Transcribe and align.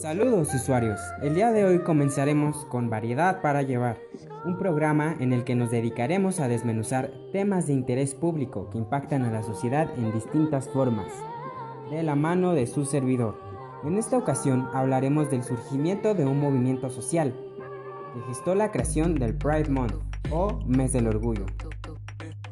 Saludos 0.00 0.54
usuarios, 0.54 0.98
el 1.20 1.34
día 1.34 1.52
de 1.52 1.66
hoy 1.66 1.80
comenzaremos 1.80 2.64
con 2.70 2.88
Variedad 2.88 3.42
para 3.42 3.60
Llevar, 3.60 3.98
un 4.46 4.56
programa 4.56 5.14
en 5.20 5.34
el 5.34 5.44
que 5.44 5.54
nos 5.54 5.70
dedicaremos 5.70 6.40
a 6.40 6.48
desmenuzar 6.48 7.12
temas 7.32 7.66
de 7.66 7.74
interés 7.74 8.14
público 8.14 8.70
que 8.70 8.78
impactan 8.78 9.26
a 9.26 9.30
la 9.30 9.42
sociedad 9.42 9.90
en 9.98 10.10
distintas 10.10 10.70
formas, 10.70 11.12
de 11.90 12.02
la 12.02 12.14
mano 12.14 12.54
de 12.54 12.66
su 12.66 12.86
servidor. 12.86 13.38
En 13.84 13.98
esta 13.98 14.16
ocasión 14.16 14.70
hablaremos 14.72 15.30
del 15.30 15.42
surgimiento 15.42 16.14
de 16.14 16.24
un 16.24 16.40
movimiento 16.40 16.88
social 16.88 17.34
que 18.14 18.22
gestó 18.22 18.54
la 18.54 18.72
creación 18.72 19.16
del 19.16 19.36
Pride 19.36 19.68
Month 19.68 19.96
o 20.30 20.60
Mes 20.66 20.94
del 20.94 21.08
Orgullo. 21.08 21.44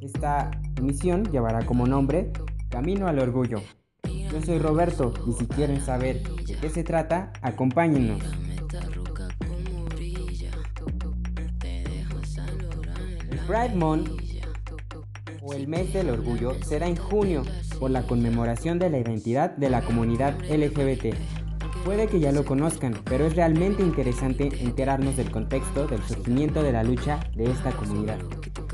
Esta 0.00 0.50
emisión 0.76 1.22
llevará 1.30 1.64
como 1.64 1.86
nombre 1.86 2.32
Camino 2.70 3.06
al 3.06 3.20
Orgullo. 3.20 3.58
Yo 4.32 4.42
soy 4.42 4.58
Roberto 4.58 5.14
y 5.28 5.32
si 5.32 5.46
quieren 5.46 5.80
saber 5.80 6.20
de 6.56 6.60
qué 6.60 6.70
se 6.70 6.84
trata, 6.84 7.32
acompáñennos. 7.42 8.22
El 13.30 13.38
Pride 13.46 13.74
Month 13.74 14.08
o 15.42 15.52
el 15.54 15.68
mes 15.68 15.92
del 15.92 16.10
orgullo 16.10 16.54
será 16.64 16.88
en 16.88 16.96
junio 16.96 17.42
por 17.78 17.90
la 17.90 18.02
conmemoración 18.02 18.78
de 18.78 18.90
la 18.90 18.98
identidad 18.98 19.50
de 19.56 19.70
la 19.70 19.82
comunidad 19.82 20.34
LGBT. 20.44 21.14
Puede 21.84 22.08
que 22.08 22.18
ya 22.18 22.32
lo 22.32 22.44
conozcan, 22.44 22.96
pero 23.04 23.26
es 23.26 23.36
realmente 23.36 23.82
interesante 23.82 24.50
enterarnos 24.60 25.16
del 25.16 25.30
contexto 25.30 25.86
del 25.86 26.02
surgimiento 26.02 26.62
de 26.62 26.72
la 26.72 26.82
lucha 26.82 27.20
de 27.36 27.44
esta 27.44 27.70
comunidad. 27.70 28.18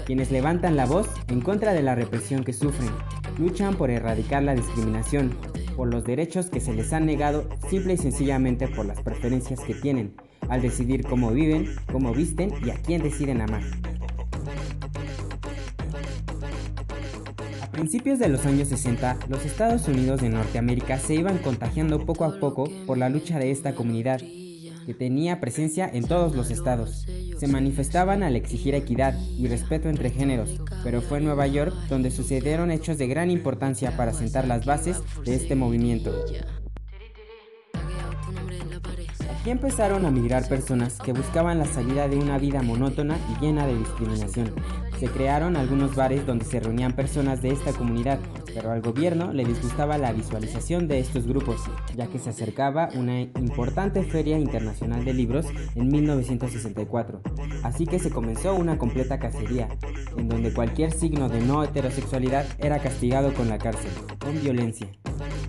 Quienes 0.07 0.31
levantan 0.31 0.77
la 0.77 0.87
voz 0.87 1.09
en 1.29 1.43
contra 1.43 1.75
de 1.75 1.83
la 1.83 1.95
represión 1.95 2.43
que 2.43 2.55
sufren, 2.55 2.91
luchan 3.39 3.75
por 3.75 3.91
erradicar 3.91 4.43
la 4.43 4.55
discriminación, 4.55 5.37
por 5.77 5.89
los 5.89 6.05
derechos 6.05 6.47
que 6.47 6.61
se 6.61 6.73
les 6.73 6.93
han 6.93 7.07
negado 7.07 7.49
simple 7.69 7.95
y 7.95 7.97
sencillamente 7.97 8.69
por 8.69 8.87
las 8.87 9.01
preferencias 9.01 9.61
que 9.61 9.75
tienen, 9.75 10.15
al 10.49 10.63
decidir 10.63 11.05
cómo 11.05 11.31
viven, 11.31 11.75
cómo 11.91 12.13
visten 12.13 12.53
y 12.65 12.71
a 12.71 12.75
quién 12.75 13.03
deciden 13.03 13.41
amar. 13.41 13.63
A 17.61 17.71
principios 17.71 18.19
de 18.19 18.29
los 18.29 18.47
años 18.47 18.69
60, 18.69 19.19
los 19.29 19.45
Estados 19.45 19.89
Unidos 19.89 20.21
de 20.21 20.29
Norteamérica 20.29 20.99
se 20.99 21.15
iban 21.15 21.39
contagiando 21.39 22.05
poco 22.05 22.25
a 22.25 22.39
poco 22.39 22.69
por 22.87 22.99
la 22.99 23.09
lucha 23.09 23.39
de 23.39 23.51
esta 23.51 23.75
comunidad, 23.75 24.21
que 24.87 24.95
tenía 24.95 25.41
presencia 25.41 25.89
en 25.93 26.07
todos 26.07 26.35
los 26.35 26.51
estados. 26.51 27.07
Se 27.39 27.47
manifestaban 27.47 28.23
al 28.23 28.37
exigir 28.37 28.75
equidad 28.75 29.19
y 29.39 29.47
respeto 29.49 29.89
entre 29.89 30.11
géneros, 30.11 30.61
pero 30.85 31.03
fue 31.03 31.19
en 31.19 31.25
Nueva 31.25 31.47
York 31.47 31.75
donde 31.89 32.11
sucedieron 32.11 32.71
hechos 32.71 32.99
de 32.99 33.07
gran 33.07 33.31
importancia 33.31 33.97
para 33.97 34.13
sentar 34.13 34.47
las 34.47 34.65
bases 34.65 35.03
de 35.25 35.35
este 35.35 35.55
movimiento. 35.55 36.13
Aquí 39.43 39.51
empezaron 39.51 40.07
a 40.07 40.11
migrar 40.13 40.49
personas 40.49 40.99
que 40.99 41.13
buscaban 41.13 41.59
la 41.59 41.67
salida 41.67 42.07
de 42.07 42.17
una 42.17 42.39
vida 42.39 42.63
monótona 42.63 43.19
y 43.33 43.45
llena 43.45 43.67
de 43.67 43.77
discriminación. 43.77 44.55
Se 45.03 45.09
crearon 45.09 45.57
algunos 45.57 45.97
bares 45.97 46.25
donde 46.25 46.45
se 46.45 46.61
reunían 46.61 46.95
personas 46.95 47.43
de 47.43 47.49
esta 47.49 47.73
comunidad, 47.73 48.21
pero 48.55 48.71
al 48.71 48.83
gobierno 48.83 49.33
le 49.33 49.45
disgustaba 49.45 49.99
la 49.99 50.13
visualización 50.13 50.87
de 50.87 51.01
estos 51.01 51.27
grupos, 51.27 51.61
ya 51.97 52.07
que 52.07 52.21
se 52.21 52.31
acercaba 52.31 52.89
una 52.95 53.21
importante 53.21 54.05
feria 54.05 54.39
internacional 54.39 55.05
de 55.05 55.13
libros 55.13 55.47
en 55.75 55.89
1964. 55.89 57.21
Así 57.65 57.85
que 57.85 57.99
se 57.99 58.11
comenzó 58.11 58.55
una 58.55 58.79
completa 58.79 59.19
cacería, 59.19 59.77
en 60.17 60.29
donde 60.29 60.55
cualquier 60.55 60.93
signo 60.93 61.29
de 61.29 61.41
no 61.41 61.65
heterosexualidad 61.65 62.47
era 62.61 62.79
castigado 62.79 63.35
con 63.35 63.49
la 63.49 63.59
cárcel, 63.59 63.91
con 64.21 64.41
violencia. 64.41 64.87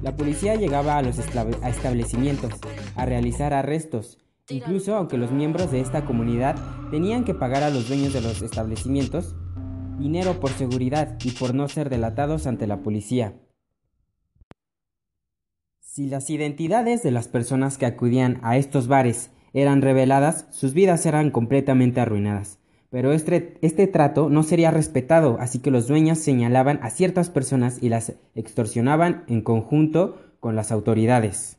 La 0.01 0.15
policía 0.15 0.55
llegaba 0.55 0.97
a 0.97 1.03
los 1.03 1.19
establecimientos 1.19 2.53
a 2.95 3.05
realizar 3.05 3.53
arrestos, 3.53 4.17
incluso 4.49 4.95
aunque 4.95 5.19
los 5.19 5.31
miembros 5.31 5.69
de 5.69 5.79
esta 5.79 6.05
comunidad 6.05 6.55
tenían 6.89 7.23
que 7.23 7.35
pagar 7.35 7.61
a 7.61 7.69
los 7.69 7.87
dueños 7.87 8.13
de 8.13 8.21
los 8.21 8.41
establecimientos 8.41 9.35
dinero 9.97 10.39
por 10.39 10.51
seguridad 10.51 11.17
y 11.23 11.31
por 11.31 11.53
no 11.53 11.67
ser 11.67 11.89
delatados 11.89 12.47
ante 12.47 12.67
la 12.67 12.81
policía. 12.81 13.33
Si 15.79 16.07
las 16.07 16.29
identidades 16.29 17.03
de 17.03 17.11
las 17.11 17.27
personas 17.27 17.77
que 17.77 17.85
acudían 17.85 18.39
a 18.41 18.57
estos 18.57 18.87
bares 18.87 19.29
eran 19.53 19.81
reveladas, 19.81 20.47
sus 20.49 20.73
vidas 20.73 21.05
eran 21.05 21.29
completamente 21.29 22.01
arruinadas. 22.01 22.57
Pero 22.89 23.11
este, 23.11 23.57
este, 23.61 23.87
trato 23.87 24.29
no 24.29 24.43
sería 24.43 24.71
respetado, 24.71 25.37
así 25.39 25.59
que 25.59 25.71
los 25.71 25.87
dueños 25.87 26.19
señalaban 26.19 26.79
a 26.83 26.89
ciertas 26.89 27.29
personas 27.29 27.81
y 27.81 27.89
las 27.89 28.13
extorsionaban 28.35 29.23
en 29.27 29.41
conjunto 29.41 30.19
con 30.39 30.55
las 30.55 30.71
autoridades. 30.71 31.57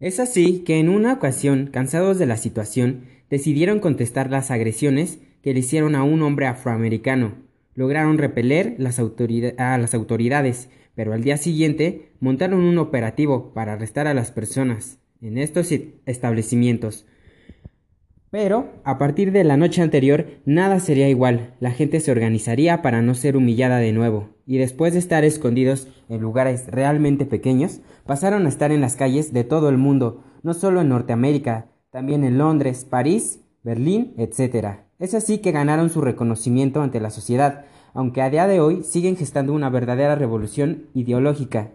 Es 0.00 0.20
así 0.20 0.60
que 0.60 0.78
en 0.78 0.88
una 0.88 1.12
ocasión, 1.12 1.68
cansados 1.72 2.18
de 2.18 2.26
la 2.26 2.36
situación, 2.36 3.04
decidieron 3.30 3.78
contestar 3.78 4.30
las 4.30 4.50
agresiones 4.50 5.20
que 5.42 5.52
le 5.52 5.60
hicieron 5.60 5.94
a 5.94 6.04
un 6.04 6.22
hombre 6.22 6.46
afroamericano. 6.46 7.34
Lograron 7.74 8.18
repeler 8.18 8.76
a 9.58 9.78
las 9.78 9.94
autoridades, 9.94 10.70
pero 10.94 11.12
al 11.12 11.22
día 11.22 11.36
siguiente 11.36 12.12
montaron 12.20 12.60
un 12.60 12.78
operativo 12.78 13.52
para 13.54 13.74
arrestar 13.74 14.06
a 14.06 14.14
las 14.14 14.30
personas 14.30 14.98
en 15.20 15.38
estos 15.38 15.70
establecimientos, 16.06 17.06
pero, 18.32 18.70
a 18.84 18.96
partir 18.96 19.30
de 19.30 19.44
la 19.44 19.58
noche 19.58 19.82
anterior, 19.82 20.24
nada 20.46 20.80
sería 20.80 21.06
igual, 21.10 21.52
la 21.60 21.70
gente 21.70 22.00
se 22.00 22.10
organizaría 22.10 22.80
para 22.80 23.02
no 23.02 23.14
ser 23.14 23.36
humillada 23.36 23.76
de 23.76 23.92
nuevo, 23.92 24.30
y 24.46 24.56
después 24.56 24.94
de 24.94 25.00
estar 25.00 25.22
escondidos 25.22 25.86
en 26.08 26.22
lugares 26.22 26.64
realmente 26.66 27.26
pequeños, 27.26 27.82
pasaron 28.06 28.46
a 28.46 28.48
estar 28.48 28.72
en 28.72 28.80
las 28.80 28.96
calles 28.96 29.34
de 29.34 29.44
todo 29.44 29.68
el 29.68 29.76
mundo, 29.76 30.24
no 30.42 30.54
solo 30.54 30.80
en 30.80 30.88
Norteamérica, 30.88 31.72
también 31.90 32.24
en 32.24 32.38
Londres, 32.38 32.86
París, 32.88 33.40
Berlín, 33.62 34.14
etc. 34.16 34.78
Es 35.02 35.14
así 35.14 35.38
que 35.38 35.50
ganaron 35.50 35.90
su 35.90 36.00
reconocimiento 36.00 36.80
ante 36.80 37.00
la 37.00 37.10
sociedad, 37.10 37.64
aunque 37.92 38.22
a 38.22 38.30
día 38.30 38.46
de 38.46 38.60
hoy 38.60 38.84
siguen 38.84 39.16
gestando 39.16 39.52
una 39.52 39.68
verdadera 39.68 40.14
revolución 40.14 40.86
ideológica, 40.94 41.70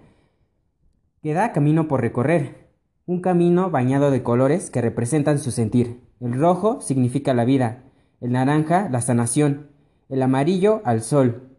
que 1.22 1.34
da 1.34 1.52
camino 1.52 1.90
por 1.90 2.00
recorrer, 2.00 2.70
un 3.06 3.20
camino 3.20 3.70
bañado 3.70 4.12
de 4.12 4.24
colores 4.24 4.70
que 4.70 4.80
representan 4.80 5.40
su 5.40 5.52
sentir. 5.52 6.08
El 6.22 6.40
rojo 6.40 6.80
significa 6.80 7.34
la 7.34 7.44
vida, 7.44 7.84
el 8.22 8.32
naranja 8.32 8.88
la 8.90 9.02
sanación, 9.02 9.72
el 10.08 10.22
amarillo 10.22 10.80
al 10.86 11.02
sol. 11.02 11.58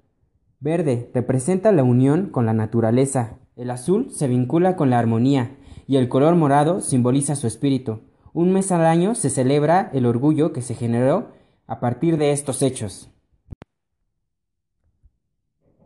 Verde 0.61 1.11
representa 1.13 1.71
la 1.71 1.85
unión 1.85 2.31
con 2.31 2.47
la 2.47 2.55
naturaleza, 2.55 3.41
el 3.57 3.71
azul 3.71 4.11
se 4.11 4.27
vincula 4.27 4.75
con 4.75 4.89
la 4.89 4.99
armonía 4.99 5.59
y 5.87 5.99
el 5.99 6.09
color 6.09 6.35
morado 6.35 6.81
simboliza 6.81 7.37
su 7.37 7.47
espíritu. 7.47 8.01
Un 8.33 8.55
mes 8.55 8.73
al 8.73 8.87
año 8.87 9.15
se 9.15 9.29
celebra 9.29 9.91
el 9.93 10.07
orgullo 10.07 10.55
que 10.55 10.63
se 10.63 10.75
generó 10.75 11.37
a 11.69 11.81
partir 11.81 12.17
de 12.17 12.33
estos 12.33 12.63
hechos. 12.63 13.11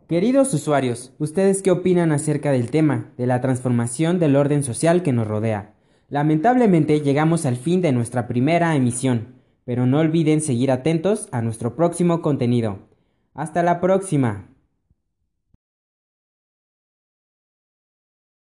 Queridos 0.07 0.53
usuarios, 0.53 1.13
¿ustedes 1.19 1.61
qué 1.61 1.71
opinan 1.71 2.11
acerca 2.11 2.51
del 2.51 2.71
tema 2.71 3.11
de 3.17 3.27
la 3.27 3.41
transformación 3.41 4.17
del 4.17 4.35
orden 4.35 4.63
social 4.63 5.03
que 5.03 5.11
nos 5.11 5.27
rodea? 5.27 5.73
Lamentablemente 6.07 7.01
llegamos 7.01 7.45
al 7.45 7.57
fin 7.57 7.81
de 7.81 7.91
nuestra 7.91 8.27
primera 8.27 8.75
emisión, 8.75 9.41
pero 9.65 9.85
no 9.85 9.99
olviden 9.99 10.39
seguir 10.39 10.71
atentos 10.71 11.27
a 11.31 11.41
nuestro 11.41 11.75
próximo 11.75 12.21
contenido. 12.21 12.79
Hasta 13.33 13.61
la 13.61 13.81
próxima. 13.81 14.52